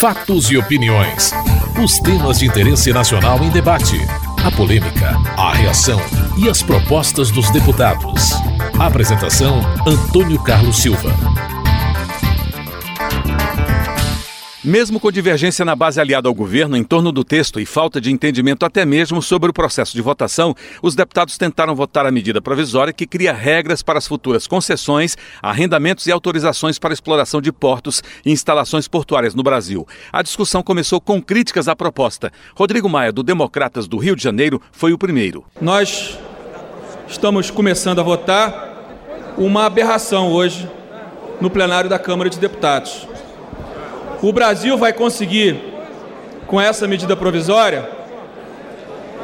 [0.00, 1.30] Fatos e opiniões.
[1.78, 4.00] Os temas de interesse nacional em debate.
[4.42, 6.00] A polêmica, a reação
[6.38, 8.32] e as propostas dos deputados.
[8.78, 11.14] Apresentação: Antônio Carlos Silva.
[14.62, 18.12] Mesmo com divergência na base aliada ao governo em torno do texto e falta de
[18.12, 22.92] entendimento até mesmo sobre o processo de votação, os deputados tentaram votar a medida provisória
[22.92, 28.30] que cria regras para as futuras concessões, arrendamentos e autorizações para exploração de portos e
[28.30, 29.88] instalações portuárias no Brasil.
[30.12, 32.30] A discussão começou com críticas à proposta.
[32.54, 35.42] Rodrigo Maia, do Democratas do Rio de Janeiro, foi o primeiro.
[35.58, 36.18] Nós
[37.08, 40.68] estamos começando a votar uma aberração hoje
[41.40, 43.08] no plenário da Câmara de Deputados
[44.28, 45.58] o Brasil vai conseguir,
[46.46, 47.88] com essa medida provisória,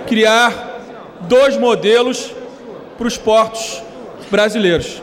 [0.07, 0.81] criar
[1.23, 2.33] dois modelos
[2.97, 3.83] para os portos
[4.31, 5.03] brasileiros.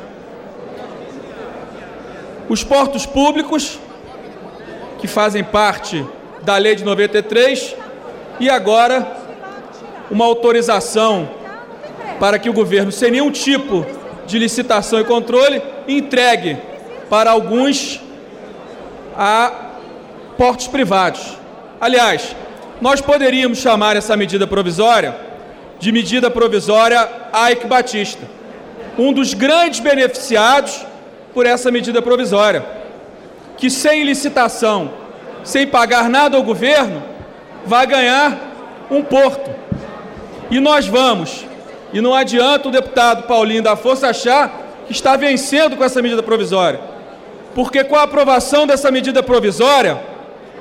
[2.49, 3.79] Os portos públicos,
[4.99, 6.05] que fazem parte
[6.41, 7.75] da lei de 93,
[8.39, 9.15] e agora
[10.09, 11.29] uma autorização
[12.19, 13.85] para que o governo, sem nenhum tipo
[14.25, 16.57] de licitação e controle, entregue
[17.09, 18.01] para alguns
[19.15, 19.62] a
[20.37, 21.37] portos privados.
[21.79, 22.35] Aliás,
[22.81, 25.15] nós poderíamos chamar essa medida provisória
[25.79, 27.09] de medida provisória
[27.51, 28.25] Ike Batista,
[28.97, 30.85] um dos grandes beneficiados
[31.33, 32.63] por essa medida provisória,
[33.57, 34.91] que sem licitação,
[35.43, 37.03] sem pagar nada ao governo,
[37.65, 38.37] vai ganhar
[38.89, 39.51] um porto.
[40.49, 41.45] E nós vamos,
[41.91, 46.21] e não adianta o deputado Paulinho da Força achar que está vencendo com essa medida
[46.21, 46.79] provisória,
[47.55, 50.12] porque com a aprovação dessa medida provisória,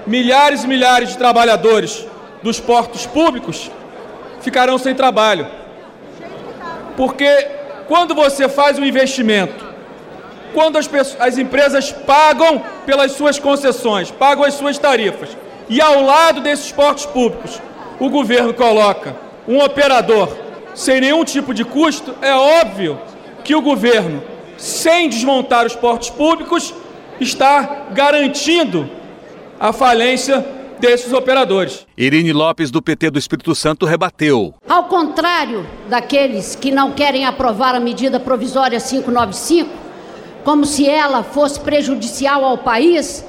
[0.06, 2.06] milhares e milhares de trabalhadores
[2.42, 3.70] dos portos públicos
[4.40, 5.46] ficarão sem trabalho.
[6.96, 7.48] Porque
[7.86, 9.64] quando você faz um investimento,
[10.52, 15.30] quando as, pessoas, as empresas pagam pelas suas concessões, pagam as suas tarifas,
[15.68, 17.60] e ao lado desses portos públicos,
[17.98, 20.36] o governo coloca um operador
[20.74, 23.00] sem nenhum tipo de custo, é óbvio
[23.44, 24.22] que o governo,
[24.56, 26.74] sem desmontar os portos públicos,
[27.20, 28.90] está garantindo
[29.62, 30.44] a falência
[30.80, 31.86] desses operadores.
[31.96, 34.52] Irine Lopes, do PT do Espírito Santo, rebateu.
[34.68, 39.70] Ao contrário daqueles que não querem aprovar a medida provisória 595,
[40.42, 43.24] como se ela fosse prejudicial ao país,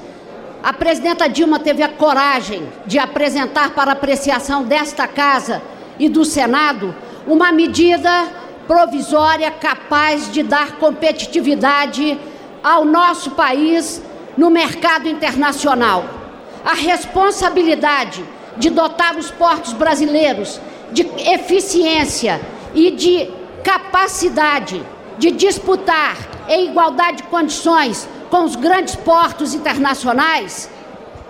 [0.60, 5.62] a presidenta Dilma teve a coragem de apresentar para apreciação desta casa
[6.00, 6.92] e do Senado
[7.28, 8.26] uma medida
[8.66, 12.18] provisória capaz de dar competitividade
[12.60, 14.02] ao nosso país
[14.36, 16.13] no mercado internacional
[16.64, 18.24] a responsabilidade
[18.56, 20.60] de dotar os portos brasileiros
[20.92, 22.40] de eficiência
[22.74, 23.30] e de
[23.62, 24.80] capacidade
[25.18, 26.16] de disputar
[26.48, 30.70] em igualdade de condições com os grandes portos internacionais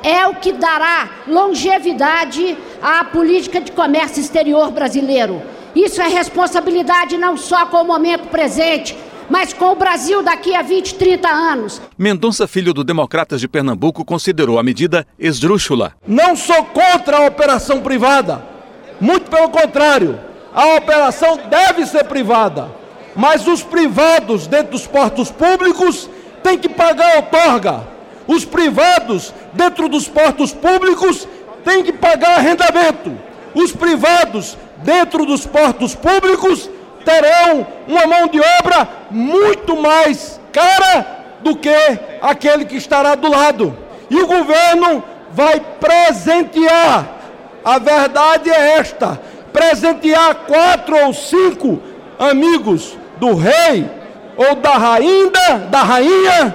[0.03, 5.43] é o que dará longevidade à política de comércio exterior brasileiro.
[5.75, 8.97] Isso é responsabilidade não só com o momento presente,
[9.29, 11.81] mas com o Brasil daqui a 20, 30 anos.
[11.97, 15.93] Mendonça Filho do Democratas de Pernambuco considerou a medida esdrúxula.
[16.07, 18.55] Não sou contra a operação privada,
[19.01, 20.19] muito pelo contrário,
[20.55, 22.71] a operação deve ser privada,
[23.15, 26.09] mas os privados dentro dos portos públicos
[26.43, 27.89] têm que pagar a outorga.
[28.27, 31.29] Os privados dentro dos portos públicos
[31.65, 33.13] têm que pagar arrendamento.
[33.55, 36.71] Os privados dentro dos portos públicos
[37.05, 41.75] terão uma mão de obra muito mais cara do que
[42.23, 43.77] aquele que estará do lado.
[44.11, 47.07] E o governo vai presentear,
[47.65, 49.21] a verdade é esta:
[49.53, 51.81] presentear quatro ou cinco
[52.19, 53.89] amigos do rei
[54.37, 56.55] ou da rainha, da rainha,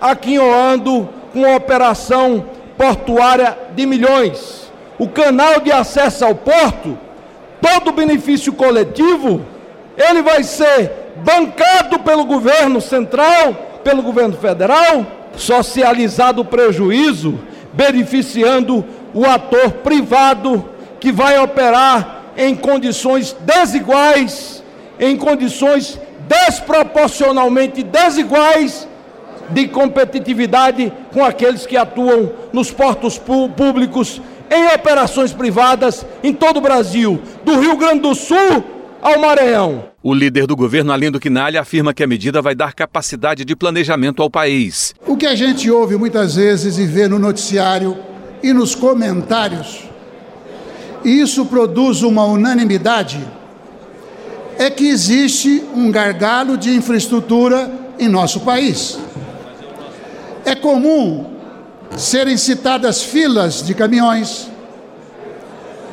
[0.00, 2.44] aquinhoando com uma operação
[2.76, 4.70] portuária de milhões.
[4.98, 6.98] O canal de acesso ao porto
[7.60, 9.40] todo benefício coletivo,
[9.96, 10.92] ele vai ser
[11.24, 17.38] bancado pelo governo central, pelo governo federal, socializado o prejuízo,
[17.72, 20.68] beneficiando o ator privado
[21.00, 24.62] que vai operar em condições desiguais,
[24.98, 28.86] em condições desproporcionalmente desiguais
[29.50, 34.20] de competitividade com aqueles que atuam nos portos públicos
[34.50, 38.64] em operações privadas em todo o Brasil, do Rio Grande do Sul
[39.00, 39.84] ao Maranhão.
[40.02, 44.22] O líder do governo, Alindo Quinalha, afirma que a medida vai dar capacidade de planejamento
[44.22, 44.94] ao país.
[45.06, 47.96] O que a gente ouve muitas vezes e vê no noticiário
[48.42, 49.84] e nos comentários,
[51.04, 53.20] e isso produz uma unanimidade,
[54.58, 58.98] é que existe um gargalo de infraestrutura em nosso país.
[60.44, 61.37] É comum
[61.96, 64.48] serem citadas filas de caminhões.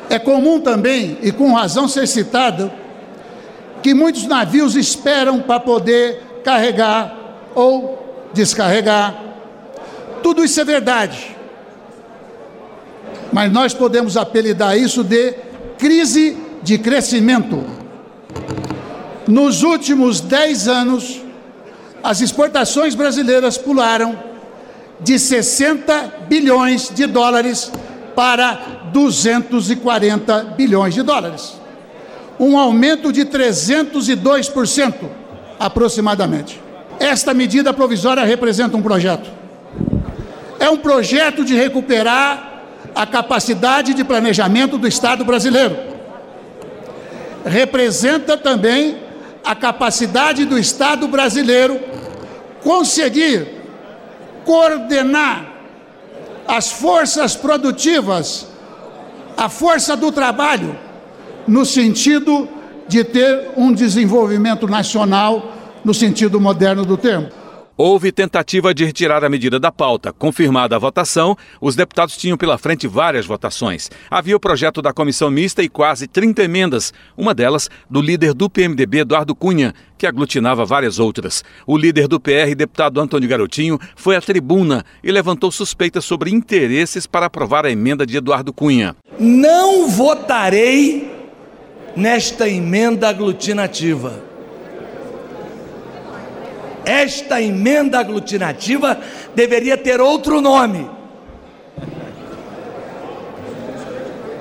[0.10, 2.72] É comum também, e com razão ser citado,
[3.82, 7.16] que muitos navios esperam para poder carregar
[7.56, 9.16] ou descarregar.
[10.22, 11.36] Tudo isso é verdade.
[13.32, 15.34] Mas nós podemos apelidar isso de
[15.78, 17.64] crise de crescimento.
[19.28, 21.22] Nos últimos 10 anos,
[22.04, 24.35] as exportações brasileiras pularam
[25.00, 27.72] de 60 bilhões de dólares
[28.16, 31.60] para 240 bilhões de dólares.
[32.40, 34.94] Um aumento de 302%
[35.60, 36.62] aproximadamente.
[37.00, 39.30] Esta medida provisória representa um projeto.
[40.60, 42.64] É um projeto de recuperar
[42.94, 45.78] a capacidade de planejamento do Estado brasileiro.
[47.46, 48.98] Representa também
[49.44, 51.80] a capacidade do Estado brasileiro
[52.64, 53.55] conseguir
[54.46, 55.54] coordenar
[56.48, 58.48] as forças produtivas,
[59.36, 60.78] a força do trabalho,
[61.48, 62.48] no sentido
[62.88, 65.52] de ter um desenvolvimento nacional,
[65.84, 67.30] no sentido moderno do termo.
[67.78, 70.14] Houve tentativa de retirar a medida da pauta.
[70.14, 73.92] Confirmada a votação, os deputados tinham pela frente várias votações.
[74.10, 78.50] Havia o projeto da comissão mista e quase 30 emendas, uma delas do líder do
[78.50, 81.44] PMDB, Eduardo Cunha, que aglutinava várias outras.
[81.68, 87.06] O líder do PR, deputado Antônio Garotinho, foi à tribuna e levantou suspeitas sobre interesses
[87.06, 88.96] para aprovar a emenda de Eduardo Cunha.
[89.20, 91.14] Não votarei
[91.94, 94.25] nesta emenda aglutinativa
[96.86, 99.00] esta emenda aglutinativa
[99.34, 100.90] deveria ter outro nome.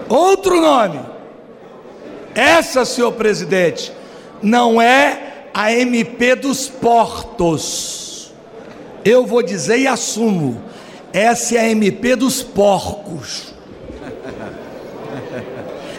[0.09, 1.01] Outro nome.
[2.35, 3.93] Essa, senhor presidente,
[4.43, 8.33] não é a MP dos portos.
[9.05, 10.63] Eu vou dizer e assumo.
[11.13, 13.55] Essa é a MP dos porcos.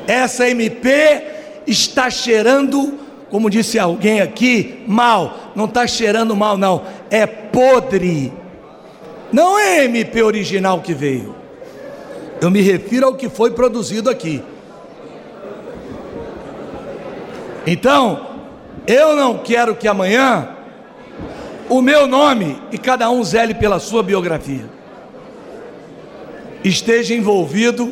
[0.07, 1.23] Essa MP
[1.65, 8.31] está cheirando como disse alguém aqui, mal, não está cheirando mal, não, é podre.
[9.31, 11.35] Não é MP original que veio.
[12.39, 14.41] Eu me refiro ao que foi produzido aqui.
[17.65, 18.27] Então,
[18.85, 20.49] eu não quero que amanhã
[21.67, 24.65] o meu nome e cada um zele pela sua biografia
[26.63, 27.91] esteja envolvido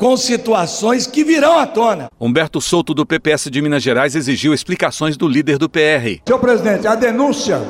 [0.00, 2.10] com situações que virão à tona.
[2.18, 6.22] Humberto Souto, do PPS de Minas Gerais, exigiu explicações do líder do PR.
[6.26, 7.60] Senhor presidente, a denúncia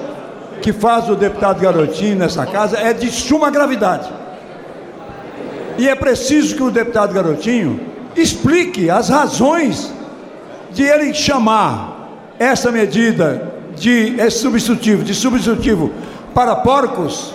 [0.62, 4.09] que faz o deputado Garotinho nessa casa é de suma gravidade.
[5.77, 7.81] E é preciso que o deputado Garotinho
[8.15, 9.93] explique as razões
[10.71, 15.93] de ele chamar essa medida de esse substitutivo, de substitutivo
[16.33, 17.35] para porcos,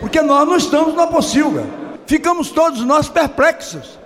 [0.00, 1.64] porque nós não estamos na pocilga.
[2.06, 4.03] Ficamos todos nós perplexos.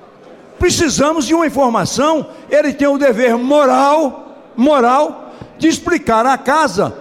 [0.58, 6.96] Precisamos de uma informação, ele tem o dever moral, moral, de explicar à casa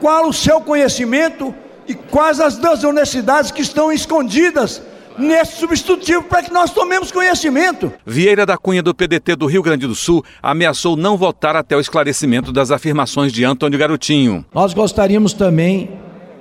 [0.00, 1.54] qual o seu conhecimento
[1.86, 4.82] e quais as desonestidades que estão escondidas
[5.18, 7.92] nesse substitutivo para que nós tomemos conhecimento.
[8.06, 11.80] Vieira da Cunha do PDT do Rio Grande do Sul ameaçou não votar até o
[11.80, 14.44] esclarecimento das afirmações de Antônio Garotinho.
[14.54, 15.90] Nós gostaríamos também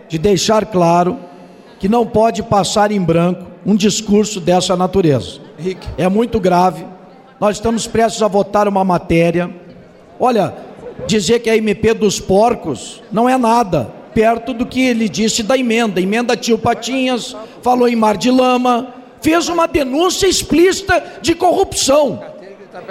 [0.07, 1.17] de deixar claro
[1.79, 5.50] que não pode passar em branco um discurso dessa natureza.
[5.97, 6.85] É muito grave.
[7.39, 9.49] Nós estamos prestes a votar uma matéria.
[10.19, 10.53] Olha,
[11.07, 15.57] dizer que a MP dos porcos não é nada perto do que ele disse da
[15.57, 16.01] emenda.
[16.01, 22.21] Emenda Tio Patinhas, falou em mar de lama, fez uma denúncia explícita de corrupção.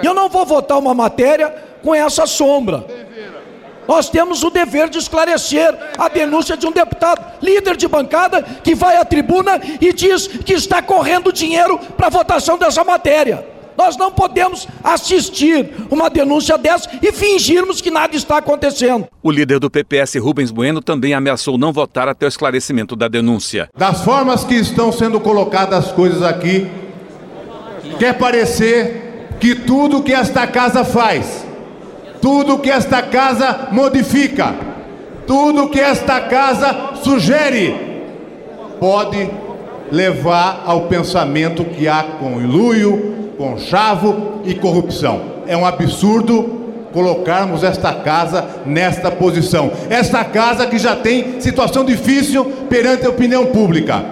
[0.03, 1.49] Eu não vou votar uma matéria
[1.83, 2.85] com essa sombra.
[3.87, 8.75] Nós temos o dever de esclarecer a denúncia de um deputado, líder de bancada, que
[8.75, 13.45] vai à tribuna e diz que está correndo dinheiro para a votação dessa matéria.
[13.77, 19.07] Nós não podemos assistir uma denúncia dessa e fingirmos que nada está acontecendo.
[19.23, 23.69] O líder do PPS, Rubens Bueno, também ameaçou não votar até o esclarecimento da denúncia.
[23.75, 26.67] Das formas que estão sendo colocadas as coisas aqui,
[27.97, 31.50] quer parecer que tudo que esta casa faz
[32.21, 34.53] tudo que esta casa modifica,
[35.25, 37.75] tudo que esta casa sugere,
[38.79, 39.29] pode
[39.91, 45.21] levar ao pensamento que há conluio, conchavo e corrupção.
[45.47, 46.61] É um absurdo
[46.93, 49.71] colocarmos esta casa nesta posição.
[49.89, 54.03] Esta casa que já tem situação difícil perante a opinião pública,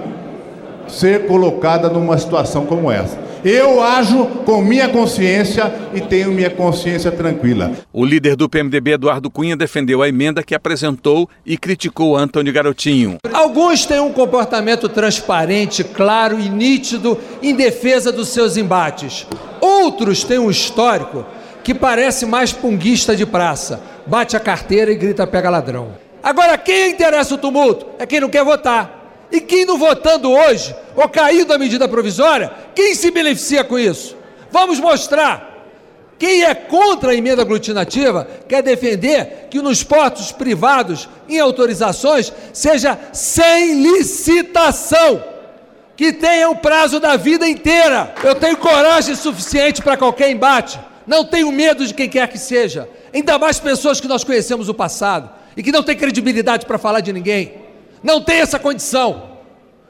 [0.87, 3.17] ser colocada numa situação como essa.
[3.43, 7.72] Eu ajo com minha consciência e tenho minha consciência tranquila.
[7.93, 13.17] O líder do PMDB, Eduardo Cunha, defendeu a emenda que apresentou e criticou Antônio Garotinho.
[13.31, 19.25] Alguns têm um comportamento transparente, claro e nítido em defesa dos seus embates.
[19.62, 21.25] Outros têm um histórico
[21.63, 23.81] que parece mais punguista de praça.
[24.05, 25.89] Bate a carteira e grita pega ladrão.
[26.22, 28.98] Agora, quem interessa o tumulto é quem não quer votar.
[29.31, 34.17] E quem não votando hoje, ou caiu da medida provisória, quem se beneficia com isso?
[34.51, 35.50] Vamos mostrar.
[36.17, 43.00] Quem é contra a emenda aglutinativa quer defender que nos portos privados, em autorizações, seja
[43.13, 45.24] sem licitação,
[45.95, 48.13] que tenha o prazo da vida inteira.
[48.21, 52.89] Eu tenho coragem suficiente para qualquer embate, não tenho medo de quem quer que seja,
[53.13, 57.00] ainda mais pessoas que nós conhecemos o passado e que não têm credibilidade para falar
[57.00, 57.68] de ninguém
[58.03, 59.29] não tem essa condição.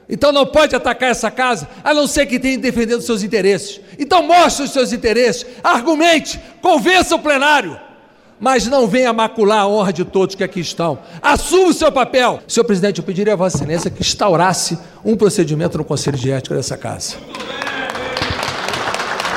[0.08, 3.80] Então não pode atacar essa casa, a não ser que tenha defendendo seus interesses.
[3.98, 7.78] Então mostre os seus interesses, argumente, convença o plenário.
[8.40, 10.98] Mas não venha macular a honra de todos que aqui estão.
[11.20, 12.40] Assuma o seu papel.
[12.48, 16.56] Senhor presidente, eu pediria a Vossa Excelência que instaurasse um procedimento no Conselho de Ética
[16.56, 17.16] dessa casa.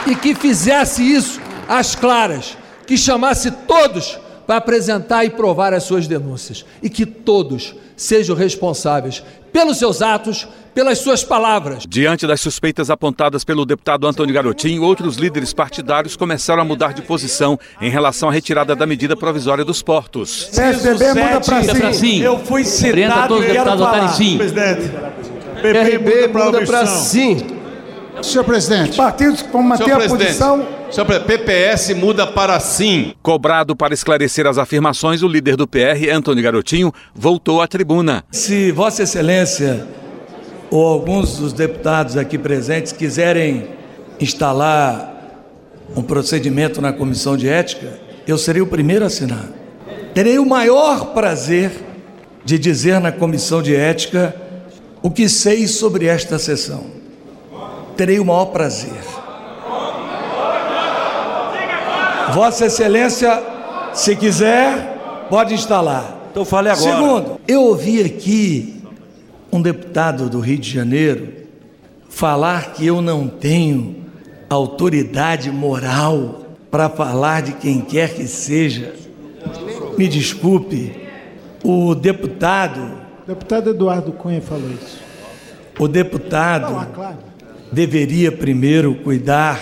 [0.08, 6.08] E que fizesse isso às claras, que chamasse todos para apresentar e provar as suas
[6.08, 6.66] denúncias.
[6.82, 11.86] E que todos sejam responsáveis pelos seus atos, pelas suas palavras.
[11.88, 17.04] Diante das suspeitas apontadas pelo deputado Antônio Garotinho, outros líderes partidários começaram a mudar de
[17.04, 20.46] posição em relação à retirada da medida provisória dos portos.
[20.46, 22.22] PSDB muda para sim.
[22.22, 24.38] Eu fui citado todos os deputados votarem sim.
[24.38, 24.92] Presidente.
[25.62, 27.63] PRB muda para sim.
[28.22, 28.92] Senhor presidente.
[28.92, 33.14] Os partidos que vão manter a posição Senhor PPS muda para sim.
[33.24, 38.24] Cobrado para esclarecer as afirmações, o líder do PR, Antônio Garotinho, voltou à tribuna.
[38.32, 39.88] Se Vossa Excelência
[40.70, 43.70] ou alguns dos deputados aqui presentes quiserem
[44.20, 45.42] instalar
[45.96, 49.50] um procedimento na comissão de ética, eu serei o primeiro a assinar.
[50.14, 51.72] Terei o maior prazer
[52.46, 54.36] de dizer na comissão de ética
[55.02, 57.03] o que sei sobre esta sessão.
[57.96, 58.94] Terei o maior prazer.
[62.34, 63.44] Vossa Excelência,
[63.94, 66.18] se quiser, pode instalar.
[66.32, 66.96] Então fale agora.
[66.96, 68.82] Segundo, eu ouvi aqui
[69.52, 71.32] um deputado do Rio de Janeiro
[72.10, 74.04] falar que eu não tenho
[74.50, 78.96] autoridade moral para falar de quem quer que seja.
[79.96, 81.08] Me desculpe,
[81.64, 82.82] o deputado.
[83.24, 85.00] O deputado Eduardo Cunha falou isso.
[85.80, 87.18] O deputado não, claro.
[87.74, 89.60] Deveria primeiro cuidar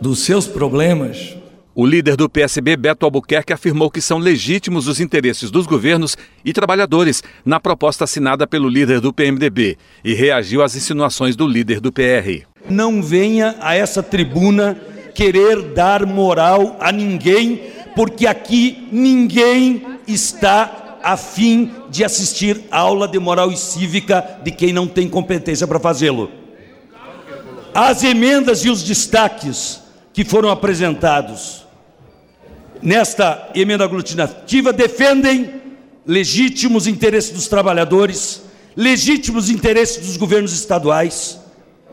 [0.00, 1.36] dos seus problemas
[1.74, 6.52] o líder do PSB, Beto Albuquerque, afirmou que são legítimos os interesses dos governos e
[6.52, 11.90] trabalhadores na proposta assinada pelo líder do PMDB e reagiu às insinuações do líder do
[11.90, 12.44] PR.
[12.68, 14.78] Não venha a essa tribuna
[15.14, 17.62] querer dar moral a ninguém,
[17.96, 24.74] porque aqui ninguém está a fim de assistir aula de moral e cívica de quem
[24.74, 26.41] não tem competência para fazê-lo.
[27.74, 29.80] As emendas e os destaques
[30.12, 31.64] que foram apresentados
[32.82, 35.62] nesta emenda aglutinativa defendem
[36.06, 38.42] legítimos interesses dos trabalhadores,
[38.76, 41.40] legítimos interesses dos governos estaduais,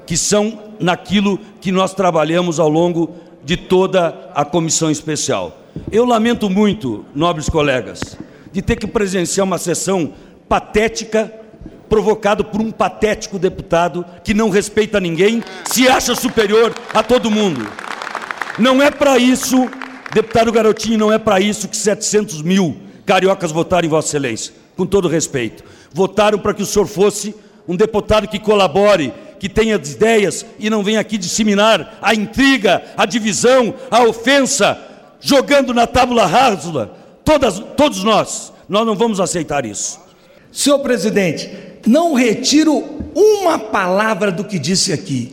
[0.05, 5.61] que são naquilo que nós trabalhamos ao longo de toda a comissão especial.
[5.89, 8.17] Eu lamento muito, nobres colegas,
[8.51, 10.13] de ter que presenciar uma sessão
[10.49, 11.38] patética
[11.89, 17.67] provocado por um patético deputado que não respeita ninguém, se acha superior a todo mundo.
[18.57, 19.67] Não é para isso
[20.11, 24.85] Deputado Garotinho, não é para isso que 700 mil cariocas votaram em Vossa Excelência, com
[24.85, 25.63] todo respeito.
[25.93, 27.35] Votaram para que o senhor fosse
[27.67, 33.05] um deputado que colabore, que tenha ideias e não venha aqui disseminar a intriga, a
[33.05, 34.79] divisão, a ofensa,
[35.21, 36.89] jogando na tábula rasa.
[37.77, 39.99] Todos nós, nós não vamos aceitar isso.
[40.51, 41.51] Senhor presidente,
[41.85, 42.83] não retiro
[43.15, 45.31] uma palavra do que disse aqui.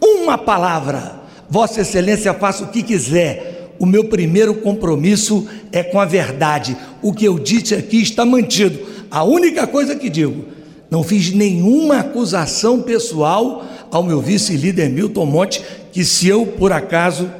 [0.00, 1.18] Uma palavra.
[1.48, 6.76] Vossa Excelência faça o que quiser o meu primeiro compromisso é com a verdade.
[7.00, 8.78] O que eu disse aqui está mantido.
[9.10, 10.44] A única coisa que digo,
[10.90, 15.62] não fiz nenhuma acusação pessoal ao meu vice-líder Milton Monte,
[15.92, 17.30] que se eu, por acaso,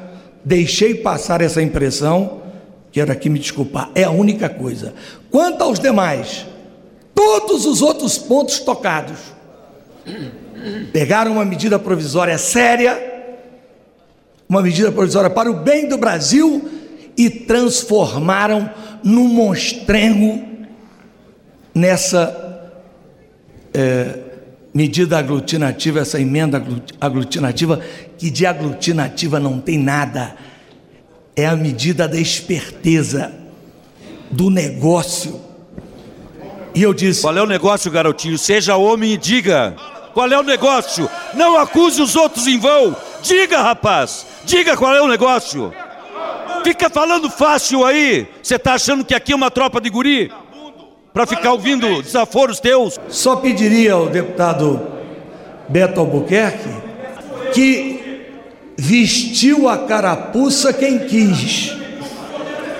[0.43, 2.39] deixei passar essa impressão,
[2.91, 4.93] quero aqui me desculpar, é a única coisa.
[5.29, 6.45] Quanto aos demais,
[7.19, 9.17] todos os outros pontos tocados,
[10.93, 12.97] pegaram uma medida provisória séria,
[14.47, 16.69] uma medida provisória para o bem do Brasil
[17.17, 18.71] e transformaram
[19.03, 20.47] num monstrengo
[21.75, 22.71] nessa
[23.73, 24.19] é,
[24.73, 26.63] medida aglutinativa, essa emenda
[27.01, 27.81] aglutinativa,
[28.17, 30.37] que de aglutinativa não tem nada.
[31.35, 33.33] É a medida da esperteza,
[34.31, 35.48] do negócio.
[36.73, 38.37] E eu disse: Qual é o negócio, garotinho?
[38.37, 39.75] Seja homem e diga.
[40.13, 41.09] Qual é o negócio?
[41.33, 42.95] Não acuse os outros em vão.
[43.21, 44.25] Diga, rapaz.
[44.43, 45.73] Diga qual é o negócio.
[46.63, 48.27] Fica falando fácil aí.
[48.41, 50.31] Você está achando que aqui é uma tropa de guri?
[51.13, 52.99] Para ficar ouvindo desaforos teus?
[53.07, 54.81] Só pediria ao deputado
[55.67, 56.69] Beto Albuquerque
[57.53, 58.25] que
[58.77, 61.75] vestiu a carapuça quem quis.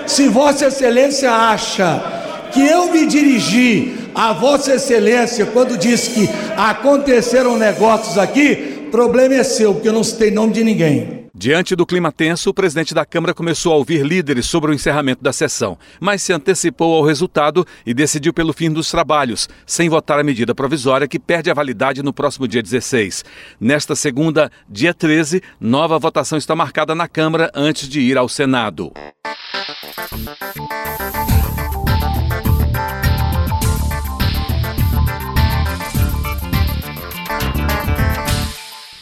[0.06, 2.19] Se Vossa Excelência acha
[2.52, 9.44] que eu me dirigi a Vossa Excelência quando disse que aconteceram negócios aqui, problema é
[9.44, 11.20] seu, porque eu não citei nome de ninguém.
[11.40, 15.22] Diante do clima tenso, o presidente da Câmara começou a ouvir líderes sobre o encerramento
[15.22, 20.18] da sessão, mas se antecipou ao resultado e decidiu pelo fim dos trabalhos, sem votar
[20.18, 23.24] a medida provisória que perde a validade no próximo dia 16.
[23.58, 28.92] Nesta segunda, dia 13, nova votação está marcada na Câmara antes de ir ao Senado.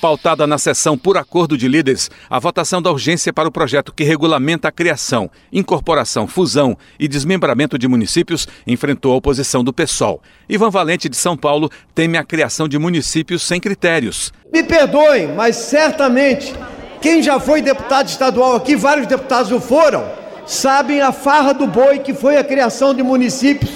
[0.08, 4.04] Pautada na sessão por acordo de líderes, a votação da urgência para o projeto que
[4.04, 10.22] regulamenta a criação, incorporação, fusão e desmembramento de municípios enfrentou a oposição do PSOL.
[10.48, 14.32] Ivan Valente, de São Paulo, teme a criação de municípios sem critérios.
[14.50, 16.54] Me perdoem, mas certamente
[17.02, 20.10] quem já foi deputado estadual aqui, vários deputados o foram,
[20.46, 23.72] sabem a farra do boi que foi a criação de municípios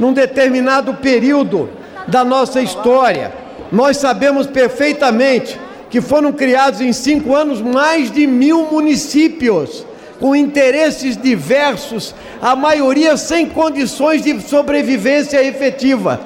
[0.00, 1.70] num determinado período
[2.08, 3.32] da nossa história.
[3.70, 5.64] Nós sabemos perfeitamente
[5.96, 9.86] que foram criados em cinco anos mais de mil municípios,
[10.20, 16.20] com interesses diversos, a maioria sem condições de sobrevivência efetiva.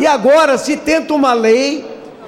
[0.00, 1.84] E agora se tenta uma lei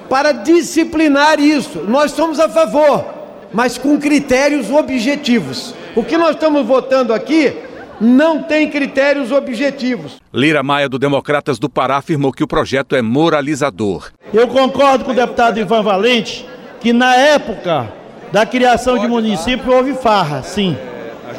[0.07, 1.79] para disciplinar isso.
[1.85, 3.03] Nós somos a favor,
[3.51, 5.73] mas com critérios objetivos.
[5.93, 7.53] O que nós estamos votando aqui
[7.99, 10.21] não tem critérios objetivos.
[10.33, 14.09] Lira Maia, do Democratas do Pará, afirmou que o projeto é moralizador.
[14.33, 16.47] Eu concordo com o deputado Ivan Valente
[16.79, 17.87] que na época
[18.31, 20.77] da criação de município houve farra, sim.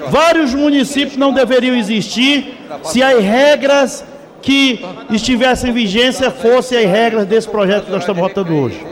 [0.09, 4.05] Vários municípios não deveriam existir se as regras
[4.40, 8.85] que estivessem em vigência fossem as regras desse projeto que nós estamos votando hoje.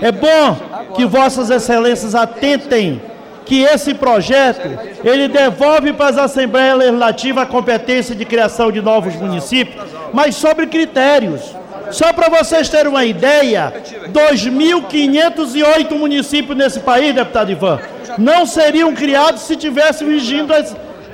[0.00, 0.56] É bom
[0.94, 3.00] que vossas excelências atentem
[3.44, 4.68] que esse projeto
[5.04, 10.66] ele devolve para as Assembleias Legislativas a competência de criação de novos municípios, mas sobre
[10.66, 11.54] critérios.
[11.90, 13.72] Só para vocês terem uma ideia,
[14.12, 17.80] 2.508 municípios nesse país, deputado Ivan,
[18.18, 20.52] não seriam criados se tivessem vigindo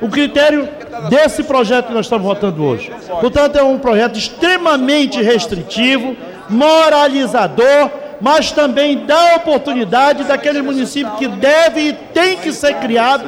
[0.01, 0.67] o critério
[1.09, 2.91] desse projeto que nós estamos votando hoje.
[3.19, 6.15] Portanto, é um projeto extremamente restritivo,
[6.49, 13.23] moralizador, mas também dá oportunidade daquele município que deve e tem que ser criado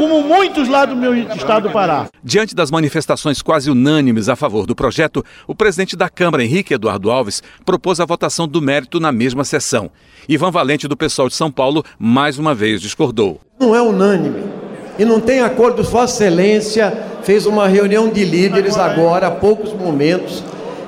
[0.00, 2.08] como muitos lá do meu estado do Pará.
[2.24, 7.10] Diante das manifestações quase unânimes a favor do projeto, o presidente da Câmara, Henrique Eduardo
[7.10, 9.90] Alves, propôs a votação do mérito na mesma sessão.
[10.26, 13.42] Ivan Valente, do pessoal de São Paulo, mais uma vez discordou.
[13.58, 14.42] Não é unânime.
[14.98, 15.82] E não tem acordo.
[15.82, 20.42] Vossa Excelência fez uma reunião de líderes agora, há poucos momentos,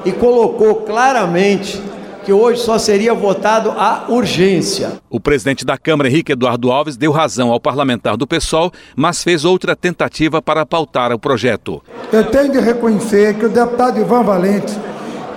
[0.07, 1.79] e colocou claramente
[2.25, 5.01] que hoje só seria votado a urgência.
[5.11, 9.45] O presidente da Câmara, Henrique Eduardo Alves, deu razão ao parlamentar do PSOL, mas fez
[9.45, 11.83] outra tentativa para pautar o projeto.
[12.13, 14.73] Eu tenho de reconhecer que o deputado Ivan Valente,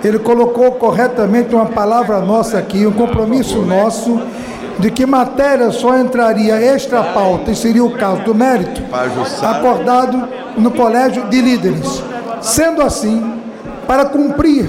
[0.04, 4.20] ele colocou corretamente uma palavra nossa aqui, um compromisso nosso
[4.78, 8.82] de que matéria só entraria extra pauta, e seria o caso do mérito,
[9.42, 12.02] acordado no colégio de líderes.
[12.42, 13.40] Sendo assim,
[13.86, 14.68] para cumprir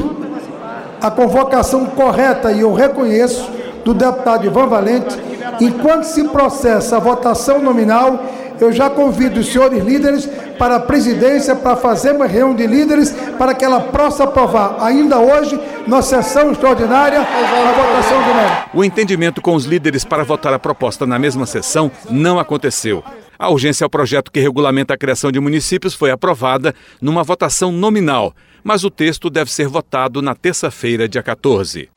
[1.02, 3.50] a convocação correta, e eu reconheço,
[3.84, 5.18] do deputado Ivan Valente.
[5.62, 8.22] Enquanto se processa a votação nominal,
[8.60, 13.12] eu já convido os senhores líderes para a presidência para fazer uma reunião de líderes
[13.38, 18.70] para que ela possa aprovar ainda hoje, na sessão extraordinária, a votação do mérito.
[18.74, 23.04] O entendimento com os líderes para votar a proposta na mesma sessão não aconteceu.
[23.40, 28.34] A urgência ao projeto que regulamenta a criação de municípios foi aprovada numa votação nominal,
[28.64, 31.90] mas o texto deve ser votado na terça-feira, dia 14.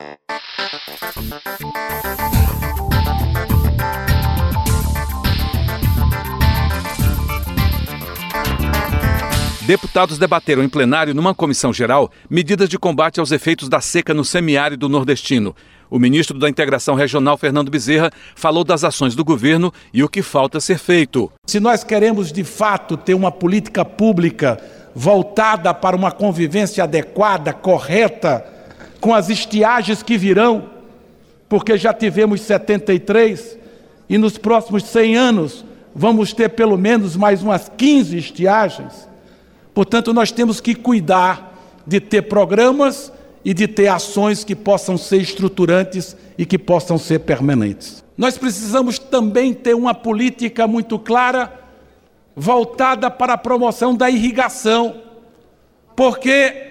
[9.71, 14.25] Deputados debateram em plenário, numa comissão geral, medidas de combate aos efeitos da seca no
[14.25, 15.55] semiárido nordestino.
[15.89, 20.21] O ministro da Integração Regional, Fernando Bezerra, falou das ações do governo e o que
[20.21, 21.31] falta ser feito.
[21.47, 24.61] Se nós queremos, de fato, ter uma política pública
[24.93, 28.45] voltada para uma convivência adequada, correta,
[28.99, 30.65] com as estiagens que virão,
[31.47, 33.57] porque já tivemos 73
[34.09, 39.09] e nos próximos 100 anos vamos ter pelo menos mais umas 15 estiagens.
[39.73, 41.51] Portanto, nós temos que cuidar
[41.85, 43.11] de ter programas
[43.43, 48.03] e de ter ações que possam ser estruturantes e que possam ser permanentes.
[48.17, 51.59] Nós precisamos também ter uma política muito clara
[52.35, 55.01] voltada para a promoção da irrigação,
[55.95, 56.69] porque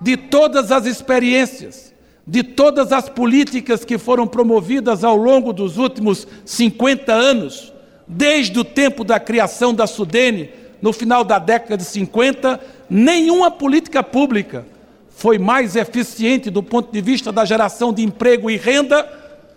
[0.00, 1.92] de todas as experiências,
[2.26, 7.72] de todas as políticas que foram promovidas ao longo dos últimos 50 anos,
[8.06, 10.50] desde o tempo da criação da Sudene,
[10.82, 14.66] no final da década de 50, nenhuma política pública
[15.08, 19.08] foi mais eficiente do ponto de vista da geração de emprego e renda,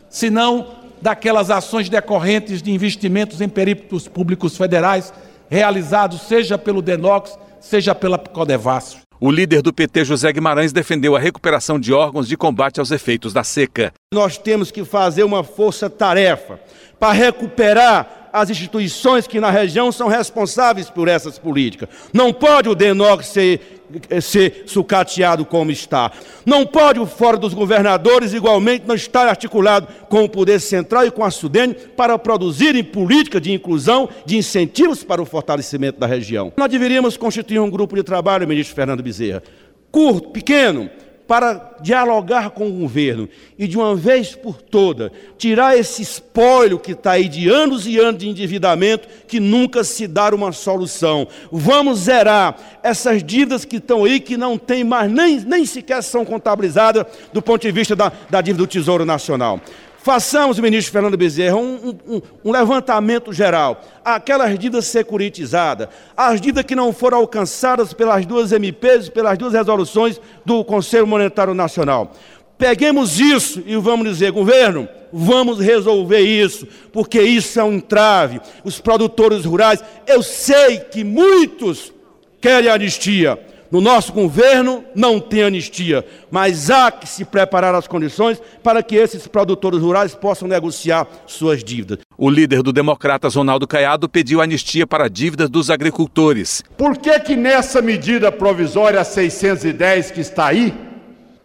[0.08, 0.68] senão
[1.02, 5.12] daquelas ações decorrentes de investimentos em perímetros públicos federais
[5.50, 8.98] realizados seja pelo Denox, seja pela Codevasf.
[9.20, 13.34] O líder do PT, José Guimarães, defendeu a recuperação de órgãos de combate aos efeitos
[13.34, 13.94] da seca.
[14.14, 16.60] Nós temos que fazer uma força-tarefa
[17.00, 21.88] para recuperar as instituições que na região são responsáveis por essas políticas.
[22.12, 26.12] Não pode o DENOC ser, eh, ser sucateado como está.
[26.45, 31.12] Não pode o Fórum dos Governadores, igualmente, não estar articulado com o Poder Central e
[31.12, 36.52] com a Sudene para produzirem política de inclusão, de incentivos para o fortalecimento da região.
[36.58, 39.41] Nós deveríamos constituir um grupo de trabalho, ministro Fernando Bezerra,
[39.89, 40.89] curto, pequeno,
[41.28, 46.92] para dialogar com o governo e, de uma vez por toda, tirar esse espólio que
[46.92, 51.28] está aí de anos e anos de endividamento que nunca se dá uma solução.
[51.52, 56.24] Vamos zerar essas dívidas que estão aí, que não tem mais, nem, nem sequer são
[56.24, 59.60] contabilizadas do ponto de vista da, da dívida do Tesouro Nacional.
[60.06, 63.82] Façamos, ministro Fernando Bezerra, um, um, um, levantamento geral.
[64.06, 70.22] Aquelas dívidas securitizadas, as dívidas que não foram alcançadas pelas duas MPs, pelas duas resoluções
[70.46, 72.12] do Conselho Monetário Nacional.
[72.56, 78.39] Peguemos isso e vamos dizer, governo, vamos resolver isso, porque isso é um entrave.
[78.63, 81.91] Os produtores rurais, eu sei que muitos
[82.39, 83.39] querem anistia,
[83.76, 88.96] no nosso governo não tem anistia, mas há que se preparar as condições para que
[88.96, 91.98] esses produtores rurais possam negociar suas dívidas.
[92.18, 96.64] O líder do Democratas, Ronaldo Caiado, pediu anistia para dívidas dos agricultores.
[96.78, 100.74] Por que que nessa medida provisória 610 que está aí,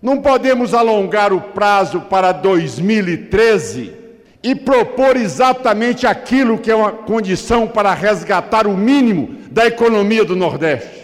[0.01, 3.93] não podemos alongar o prazo para 2013
[4.40, 10.37] e propor exatamente aquilo que é uma condição para resgatar o mínimo da economia do
[10.37, 11.00] Nordeste?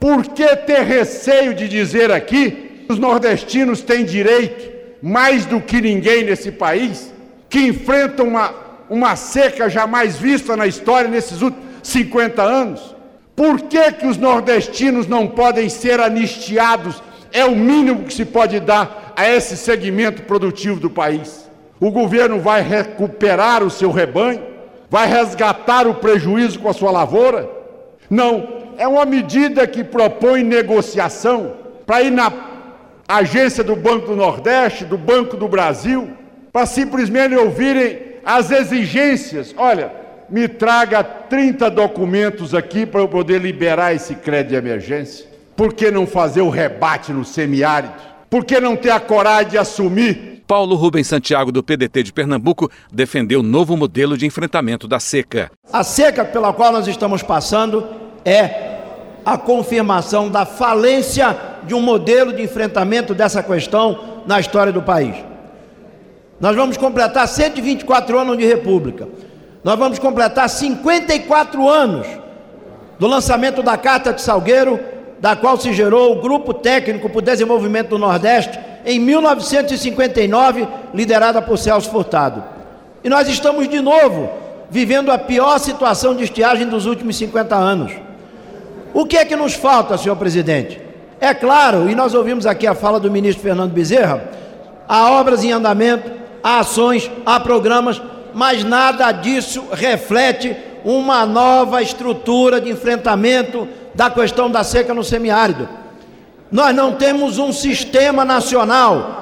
[0.00, 2.50] Por que ter receio de dizer aqui
[2.86, 4.70] que os nordestinos têm direito,
[5.02, 7.12] mais do que ninguém nesse país,
[7.50, 8.54] que enfrentam uma,
[8.88, 12.96] uma seca jamais vista na história nesses últimos 50 anos?
[13.36, 17.02] Por que, que os nordestinos não podem ser anistiados?
[17.32, 21.48] É o mínimo que se pode dar a esse segmento produtivo do país.
[21.78, 24.42] O governo vai recuperar o seu rebanho?
[24.88, 27.48] Vai resgatar o prejuízo com a sua lavoura?
[28.10, 31.52] Não, é uma medida que propõe negociação
[31.84, 32.32] para ir na
[33.06, 36.08] agência do Banco do Nordeste, do Banco do Brasil,
[36.50, 39.54] para simplesmente ouvirem as exigências.
[39.54, 39.92] Olha,
[40.30, 45.26] me traga 30 documentos aqui para eu poder liberar esse crédito de emergência.
[45.54, 47.92] Por que não fazer o rebate no semiárido?
[48.30, 50.42] Por que não ter a coragem de assumir?
[50.46, 55.50] Paulo Rubens Santiago, do PDT de Pernambuco, defendeu o novo modelo de enfrentamento da seca.
[55.70, 58.78] A seca pela qual nós estamos passando é
[59.24, 65.14] a confirmação da falência de um modelo de enfrentamento dessa questão na história do país.
[66.40, 69.06] Nós vamos completar 124 anos de República.
[69.62, 72.06] Nós vamos completar 54 anos
[72.98, 74.80] do lançamento da Carta de Salgueiro,
[75.20, 81.42] da qual se gerou o Grupo Técnico para o Desenvolvimento do Nordeste, em 1959, liderada
[81.42, 82.42] por Celso Furtado.
[83.04, 84.30] E nós estamos de novo
[84.70, 87.92] vivendo a pior situação de estiagem dos últimos 50 anos.
[88.92, 90.80] O que é que nos falta, senhor presidente?
[91.20, 94.30] É claro, e nós ouvimos aqui a fala do ministro Fernando Bezerra,
[94.88, 96.10] há obras em andamento,
[96.42, 98.00] há ações, há programas,
[98.32, 105.68] mas nada disso reflete uma nova estrutura de enfrentamento da questão da seca no semiárido.
[106.50, 109.20] Nós não temos um sistema nacional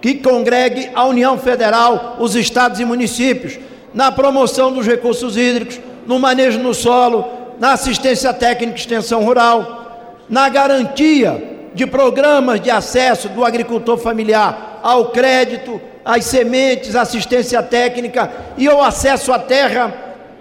[0.00, 3.58] que congregue a União Federal, os estados e municípios
[3.94, 7.24] na promoção dos recursos hídricos, no manejo no solo,
[7.58, 11.42] na assistência técnica e extensão rural, na garantia
[11.74, 18.82] de programas de acesso do agricultor familiar ao crédito, às sementes, assistência técnica e ao
[18.82, 19.92] acesso à terra.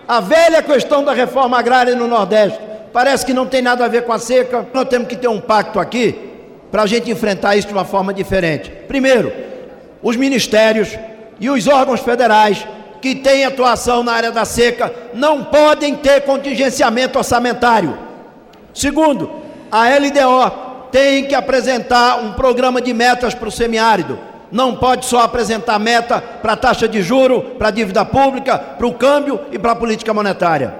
[0.07, 2.59] A velha questão da reforma agrária no Nordeste
[2.91, 4.67] parece que não tem nada a ver com a seca.
[4.73, 6.29] Nós temos que ter um pacto aqui
[6.71, 8.69] para a gente enfrentar isso de uma forma diferente.
[8.87, 9.31] Primeiro,
[10.01, 10.97] os ministérios
[11.39, 12.67] e os órgãos federais
[13.03, 17.97] que têm atuação na área da seca não podem ter contingenciamento orçamentário.
[18.73, 19.29] Segundo,
[19.69, 24.17] a LDO tem que apresentar um programa de metas para o semiárido.
[24.49, 28.87] Não pode só apresentar meta para a taxa de juro, para a dívida pública, para
[28.87, 30.73] o câmbio e para a política monetária.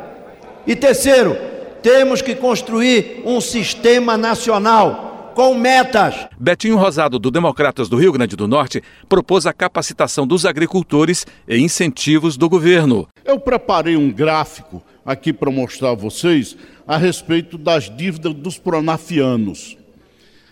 [0.66, 1.36] E terceiro,
[1.82, 6.28] temos que construir um sistema nacional com metas.
[6.39, 11.58] Betinho Rosado, do Democratas do Rio Grande do Norte, propôs a capacitação dos agricultores e
[11.58, 13.08] incentivos do governo.
[13.26, 16.56] Eu preparei um gráfico aqui para mostrar a vocês
[16.88, 19.78] a respeito das dívidas dos pronafianos.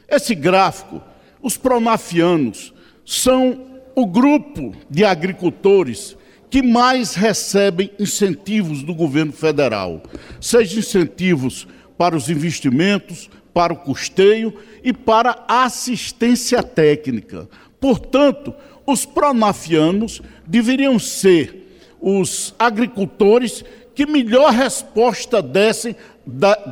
[0.09, 1.01] Esse gráfico,
[1.41, 2.73] os pronafianos
[3.05, 3.65] são
[3.95, 6.17] o grupo de agricultores
[6.49, 10.03] que mais recebem incentivos do governo federal,
[10.39, 11.65] seja incentivos
[11.97, 17.47] para os investimentos, para o custeio e para a assistência técnica.
[17.79, 18.53] Portanto,
[18.85, 21.61] os pronafianos deveriam ser
[21.99, 25.95] os agricultores que melhor resposta dessem,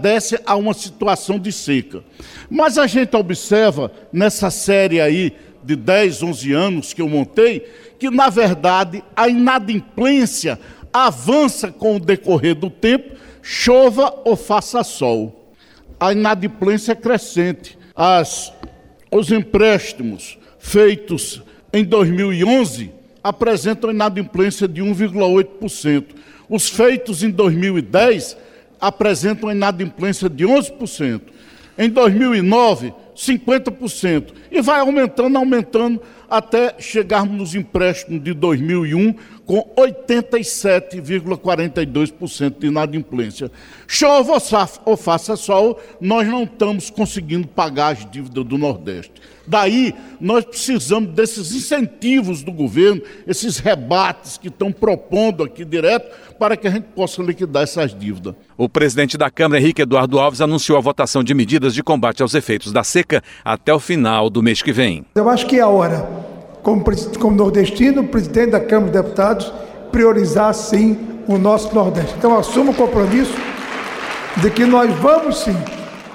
[0.01, 2.03] desse a uma situação de seca.
[2.49, 7.67] Mas a gente observa nessa série aí de 10, 11 anos que eu montei,
[7.99, 10.59] que na verdade a inadimplência
[10.91, 15.38] avança com o decorrer do tempo, chova ou faça sol
[15.99, 17.77] a inadimplência crescente.
[17.95, 18.53] As,
[19.11, 21.41] os empréstimos feitos
[21.73, 22.91] em 2011
[23.23, 26.05] apresentam inadimplência de 1,8%.
[26.47, 28.37] Os feitos em 2010
[28.79, 31.21] apresentam inadimplência de 11%.
[31.77, 34.33] Em 2009, 50%.
[34.51, 39.15] E vai aumentando, aumentando, até chegarmos nos empréstimos de 2001
[39.49, 43.51] com 87,42% de inadimplência.
[43.87, 44.37] Chova
[44.85, 49.13] ou faça sol, nós não estamos conseguindo pagar as dívidas do Nordeste.
[49.47, 56.55] Daí, nós precisamos desses incentivos do governo, esses rebates que estão propondo aqui direto, para
[56.55, 58.35] que a gente possa liquidar essas dívidas.
[58.55, 62.35] O presidente da Câmara, Henrique Eduardo Alves, anunciou a votação de medidas de combate aos
[62.35, 65.03] efeitos da seca até o final do mês que vem.
[65.15, 66.28] Eu acho que é a hora
[66.63, 66.83] como,
[67.19, 69.53] como nordestino, presidente da Câmara de Deputados,
[69.91, 72.15] priorizar sim o nosso Nordeste.
[72.17, 73.33] Então, assumo o compromisso
[74.37, 75.55] de que nós vamos sim,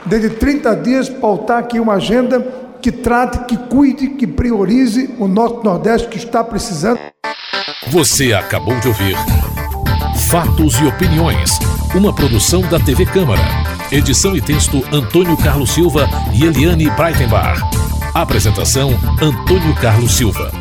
[0.05, 2.41] desde 30 dias, pautar aqui uma agenda
[2.81, 6.99] que trate, que cuide, que priorize o nosso Nordeste que está precisando.
[7.89, 9.17] Você acabou de ouvir
[10.29, 11.59] Fatos e Opiniões,
[11.95, 13.43] uma produção da TV Câmara.
[13.93, 17.61] Edição e texto Antônio Carlos Silva e Eliane Breitenbach.
[18.15, 20.53] Apresentação: Antônio Carlos Silva.